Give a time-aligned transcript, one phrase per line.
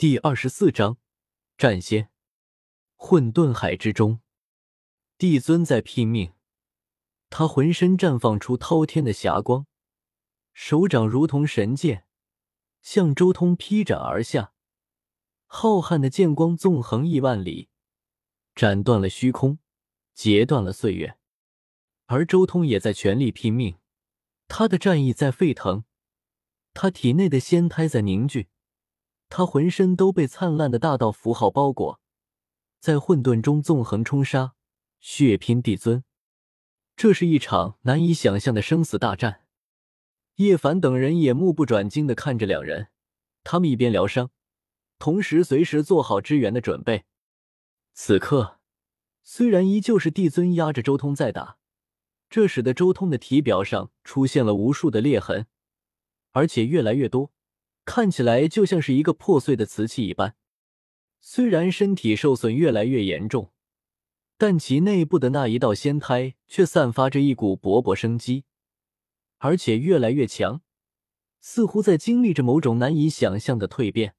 [0.00, 0.96] 第二十四章
[1.58, 2.08] 战仙。
[2.96, 4.20] 混沌海之中，
[5.18, 6.32] 帝尊在拼命，
[7.28, 9.66] 他浑身绽放出滔天的霞光，
[10.54, 12.06] 手掌如同神剑，
[12.80, 14.54] 向周通劈斩而下。
[15.44, 17.68] 浩瀚的剑光纵横亿万里，
[18.54, 19.58] 斩断了虚空，
[20.14, 21.18] 截断了岁月。
[22.06, 23.76] 而周通也在全力拼命，
[24.48, 25.84] 他的战意在沸腾，
[26.72, 28.48] 他体内的仙胎在凝聚。
[29.30, 32.00] 他浑身都被灿烂的大道符号包裹，
[32.80, 34.54] 在混沌中纵横冲杀，
[34.98, 36.02] 血拼帝尊。
[36.96, 39.46] 这是一场难以想象的生死大战。
[40.34, 42.88] 叶凡等人也目不转睛的看着两人，
[43.44, 44.30] 他们一边疗伤，
[44.98, 47.04] 同时随时做好支援的准备。
[47.94, 48.58] 此刻，
[49.22, 51.58] 虽然依旧是帝尊压着周通在打，
[52.28, 55.46] 这使得周通的体表上出现了无数的裂痕，
[56.32, 57.32] 而且越来越多。
[57.92, 60.36] 看起来就像是一个破碎的瓷器一般，
[61.18, 63.50] 虽然身体受损越来越严重，
[64.38, 68.44] 但其内部的那一道仙胎却散发着一股勃勃生机，
[69.38, 70.62] 而且越来越强，
[71.40, 74.14] 似乎在经历着某种难以想象的蜕变。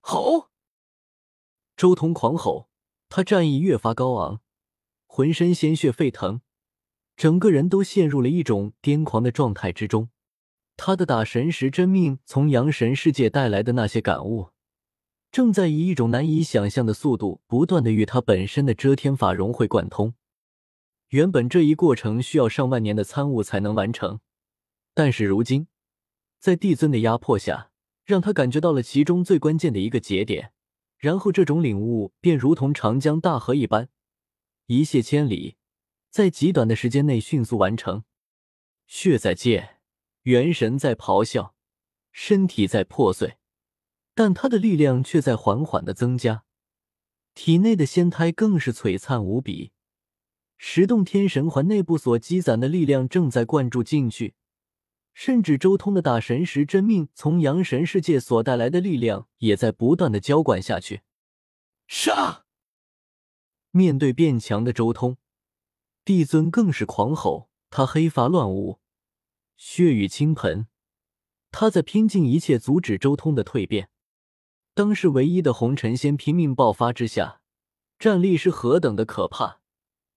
[0.00, 0.50] 吼！
[1.76, 2.68] 周通狂吼，
[3.08, 4.40] 他战意越发高昂，
[5.06, 6.40] 浑身鲜血沸腾，
[7.16, 10.10] 整个人都陷入了一种癫狂的状态之中。
[10.82, 14.48] 他的打神石真命从阳神世界带来的那些感悟，
[15.30, 20.14] 正在以一种难以想象的速度，不断的与他本身的遮天法融会贯通。
[21.10, 24.20] 原本这一过程需要上万年的参悟才能完成，
[24.94, 25.66] 但是如今，
[26.38, 27.70] 在帝尊的压迫下，
[28.06, 30.52] 让他感觉到了其中最关键的一个节点，
[30.96, 33.90] 然后这种领悟便如同长江大河一般，
[34.64, 35.56] 一泻千里，
[36.08, 38.04] 在极短的时间内迅速完成。
[38.86, 39.79] 血在溅。
[40.22, 41.54] 元神在咆哮，
[42.12, 43.38] 身体在破碎，
[44.14, 46.44] 但他的力量却在缓缓的增加。
[47.34, 49.72] 体内的仙胎更是璀璨无比，
[50.58, 54.34] 十洞天神环内部所积攒的力量正在灌注进去，
[55.14, 61.02] 甚至周通的大神石真命从阳神世界所带来的力量也在不断的浇灌下去。
[61.86, 62.44] 杀！
[63.70, 65.16] 面对变强的周通，
[66.04, 68.79] 帝尊更是狂吼，他黑发乱舞。
[69.62, 70.68] 血雨倾盆，
[71.50, 73.90] 他在拼尽一切阻止周通的蜕变。
[74.72, 77.42] 当时唯一的红尘仙拼命爆发之下，
[77.98, 79.60] 战力是何等的可怕！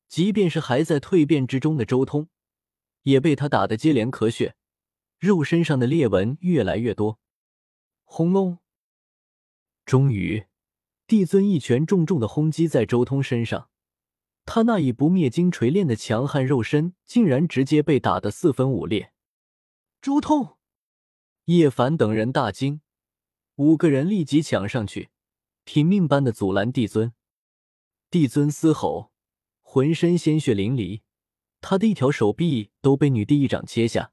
[0.08, 2.30] 即便是还在蜕变之中的周通，
[3.02, 4.56] 也被他打得接连咳血，
[5.20, 7.20] 肉身上的裂纹越来越多。
[8.06, 8.60] 轰隆！
[9.86, 10.46] 终于，
[11.06, 13.68] 帝尊一拳重重的轰击在周通身上，
[14.46, 19.13] 他那以不灭金锤炼的强悍肉身，竟然直接被打得四分五裂。
[20.04, 20.58] 周通、
[21.46, 22.82] 叶凡等人大惊，
[23.56, 25.12] 五个人立即抢上去，
[25.64, 27.14] 拼命般的阻拦帝尊。
[28.10, 29.14] 帝尊嘶吼，
[29.62, 31.04] 浑身鲜血淋漓，
[31.62, 34.12] 他的一条手臂都被女帝一掌切下。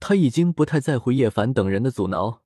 [0.00, 2.42] 他已经不太在乎叶凡等人的阻挠，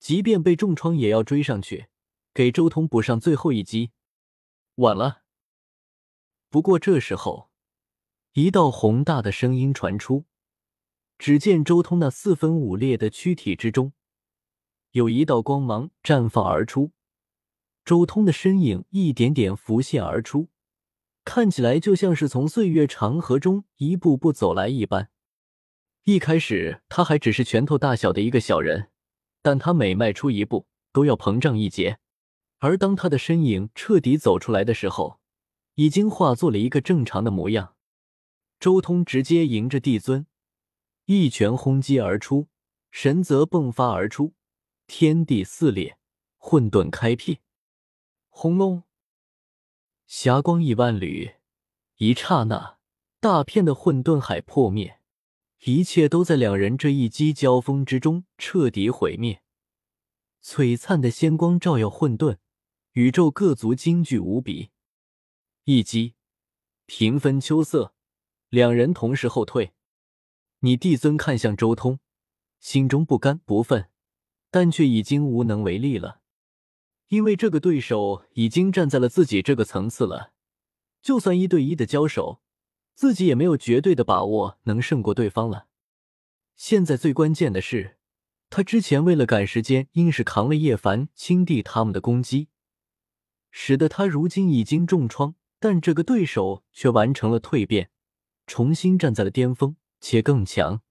[0.00, 1.86] 即便被重创也要追上去，
[2.34, 3.92] 给周通补上最后一击。
[4.74, 5.22] 晚了。
[6.48, 7.52] 不过这时候，
[8.32, 10.24] 一道宏大的声音传出。
[11.18, 13.92] 只见周通那四分五裂的躯体之中，
[14.92, 16.92] 有一道光芒绽放而出，
[17.84, 20.48] 周通的身影一点点浮现而出，
[21.24, 25.10] 看起来就像是从岁月长河中一步步走来一般。
[26.04, 28.90] 一开始他还只是拳头大小的一个小人，
[29.42, 31.98] 但他每迈出一步都要膨胀一截，
[32.58, 35.18] 而当他的身影彻底走出来的时候，
[35.74, 37.74] 已经化作了一个正常的模样。
[38.60, 40.24] 周通直接迎着帝尊。
[41.10, 42.48] 一拳轰击而出，
[42.90, 44.34] 神则迸发而出，
[44.86, 45.96] 天地撕裂，
[46.36, 47.38] 混沌开辟。
[48.28, 48.82] 轰隆！
[50.06, 51.36] 霞光亿万缕，
[51.96, 52.76] 一刹那，
[53.20, 55.00] 大片的混沌海破灭，
[55.64, 59.40] 一切都在两人这一击交锋之中彻底毁灭。
[60.42, 62.36] 璀璨的仙光照耀混沌，
[62.92, 64.72] 宇宙各族惊惧无比。
[65.64, 66.16] 一击，
[66.84, 67.94] 平分秋色，
[68.50, 69.72] 两人同时后退。
[70.60, 72.00] 你帝尊看向周通，
[72.58, 73.86] 心中不甘不忿，
[74.50, 76.20] 但却已经无能为力了，
[77.08, 80.32] 因为这个对手已经站在了自己这个层次了。
[81.00, 82.40] 就算一对一的交手，
[82.94, 85.68] 自己也没有绝对的把握能胜过对方了。
[86.56, 87.98] 现在最关键的是，
[88.50, 92.48] 他之前为了赶时间，硬是扛了叶凡、青帝他们的攻击，
[93.52, 97.90] 使得他如今已经重创，但这个对手却完成了蜕变，
[98.48, 99.76] 重新站在了巅峰。
[100.00, 100.82] 且更强。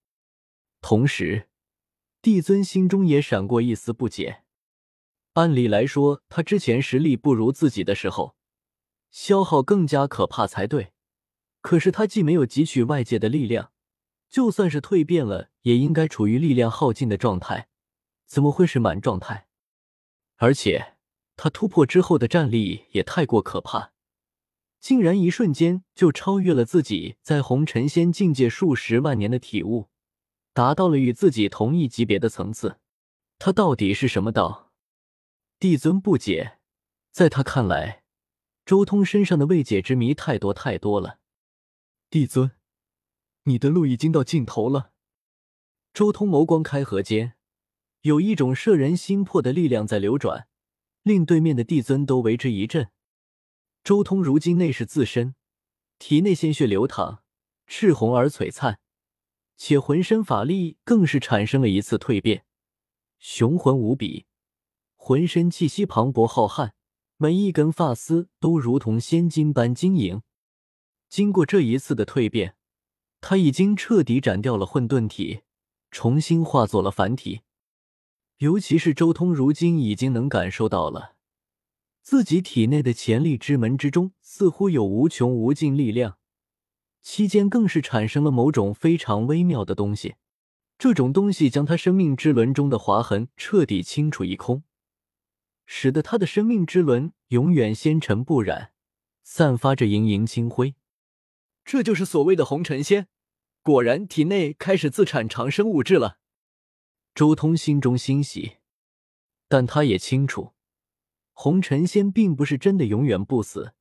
[0.82, 1.50] 同时，
[2.22, 4.44] 帝尊心中也闪过一丝不解。
[5.34, 8.36] 按理来说，他之前实力不如自己的时候，
[9.12, 10.94] 消耗更加可怕才对。
[11.62, 13.72] 可是他既没有汲取外界的力量，
[14.30, 17.70] 就算是蜕变了，也应该处于力量耗尽的状态，
[18.26, 19.48] 怎么会是满状态？
[20.38, 20.96] 而且
[21.36, 23.92] 他突破之后的战力也太过可怕，
[24.88, 29.90] 竟然一瞬间就超越了自己在红尘仙境界数十万年的体悟，
[30.54, 32.80] 达到了与自己同一级别的层次。
[33.38, 34.72] 他到底是什么道？
[35.60, 36.60] 帝尊不解，
[37.12, 38.04] 在他看来，
[38.66, 41.20] 周通身上的未解之谜太多太多了。
[42.10, 42.52] 帝尊，
[43.44, 44.94] 你的路已经到尽头了。
[45.94, 47.34] 周通眸光开合间，
[48.04, 50.48] 有一种摄人心魄的力量在流转，
[51.04, 52.90] 令对面的帝尊都为之一震。
[53.88, 55.34] 周通如今内视自身，
[55.98, 57.20] 体内鲜血流淌，
[57.68, 58.80] 赤红而璀璨，
[59.56, 62.44] 且浑身法力更是产生了一次蜕变，
[63.18, 64.26] 雄浑无比。
[64.98, 66.72] 浑身气息磅礴浩瀚，
[67.16, 70.22] 每一根发丝都如同仙金般晶莹。
[71.08, 72.58] 经过这一次的蜕变，
[73.22, 75.44] 他已经彻底斩掉了混沌体，
[75.92, 77.44] 重新化作了凡体。
[78.40, 81.16] 尤其是周通，如今已经能感受到了
[82.10, 86.18] 自己体内的潜力之门之中，似乎有无穷无尽力量。
[87.02, 90.16] 期间更是产生了某种非常微妙的东西，
[90.78, 94.64] 这种东西将他生命之轮中的划痕彻底清除一空。
[95.66, 98.72] 使得他的生命之轮永远纤尘不染，
[99.22, 100.76] 散发着盈盈清辉。
[101.66, 103.10] 这就是所谓的红尘仙，
[103.62, 106.20] 果然体内开始自产长生物质了。
[107.14, 108.60] 周通心中欣喜，
[109.50, 110.54] 但他也清楚，
[111.40, 113.74] 红尘仙并不是真的永远不死。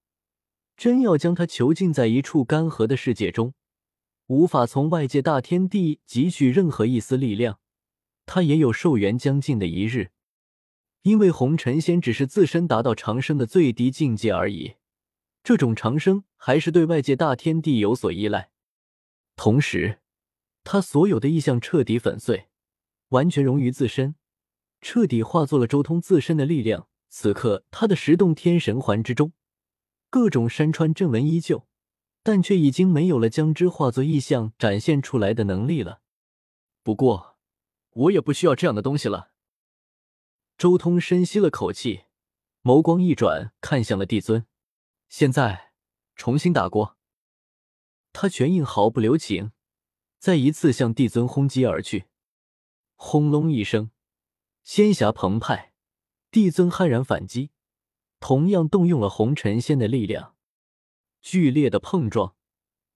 [0.76, 3.55] 真要将他囚禁在一处干涸的世界中，
[4.26, 7.58] 无法从外界大天地汲取任何一丝力量，
[8.26, 10.11] 他也有寿元将尽的一日。
[11.00, 14.75] 因为红尘仙只是自身达到长生的最低境界而已，
[15.43, 18.50] 这种长生还是对外界大天地有所依赖。
[19.35, 20.00] 同时，
[20.62, 22.49] 他所有的意象彻底粉碎，
[23.09, 24.14] 完全融于自身，
[24.82, 26.88] 彻底化作了周通自身的力量。
[27.18, 29.32] 此刻，他的十洞天神环之中，
[30.10, 31.66] 各种山川阵纹依旧，
[32.22, 36.02] 但却已经没有了将之化作意象展现出来的能力了。
[36.82, 37.38] 不过，
[37.92, 39.30] 我也不需要这样的东西了。
[40.58, 42.02] 周通深吸了口气，
[42.62, 44.44] 眸光一转，看向了帝尊。
[45.08, 45.72] 现在
[46.16, 46.98] 重新打过。
[48.12, 49.52] 他拳印毫不留情，
[50.18, 52.08] 再一次向帝尊轰击而去。
[52.94, 53.90] 轰隆一声，
[54.62, 55.72] 仙霞澎湃，
[56.37, 57.49] 帝尊悍然反击，
[58.21, 60.35] 同样动用了红尘仙的力量。
[61.23, 62.37] 剧烈的碰撞，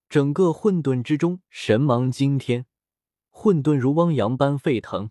[0.07, 2.67] 整个混沌之中神芒惊天，
[3.31, 5.09] 混沌如汪洋般沸腾。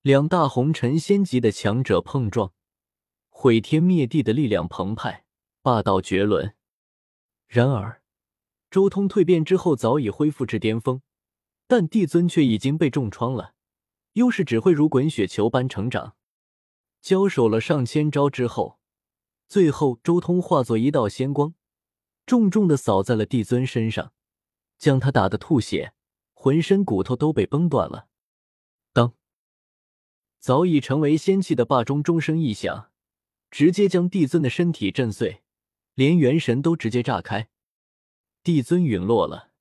[0.00, 2.54] 两大红尘仙级的强者碰撞，
[3.28, 5.26] 毁天灭地的力量澎湃，
[5.60, 6.54] 霸道绝伦。
[7.46, 8.00] 然而，
[8.70, 11.02] 周通蜕变之后早已恢复至巅峰，
[11.66, 13.52] 但帝尊却已经被重创了，
[14.14, 16.16] 优势只会如滚雪球般成长。
[17.06, 18.80] 交手了上千招之后，
[19.46, 21.54] 最后周通化作一道仙光，
[22.26, 24.12] 重重的扫在了帝尊身上，
[24.76, 25.94] 将他打得吐血，
[26.34, 28.08] 浑身骨头都被崩断了。
[28.92, 29.14] 当
[30.40, 32.90] 早已成为仙气的霸中钟声一响，
[33.52, 35.44] 直接将帝尊的身体震碎，
[35.94, 37.48] 连元神都直接炸开。
[38.42, 39.52] 帝尊陨落了，